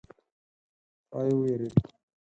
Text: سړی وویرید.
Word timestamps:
سړی 1.09 1.31
وویرید. 1.35 1.73